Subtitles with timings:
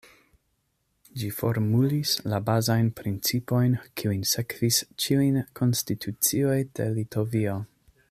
[1.23, 7.61] Ĝi formulis la bazajn principojn kiujn sekvis ĉiujn konstitucioj de Litovio.